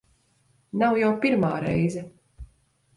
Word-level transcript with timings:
Nav 0.85 0.97
jau 1.03 1.11
pirmā 1.27 1.55
reize. 1.69 2.05